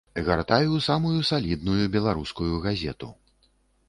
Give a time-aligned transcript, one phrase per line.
[0.27, 3.11] Гартаю самую салідную беларускую газету.